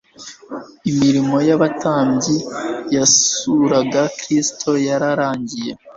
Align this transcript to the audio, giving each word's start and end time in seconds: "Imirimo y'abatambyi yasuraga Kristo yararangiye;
"Imirimo 0.91 1.37
y'abatambyi 1.47 2.35
yasuraga 2.95 4.01
Kristo 4.19 4.69
yararangiye; 4.87 5.71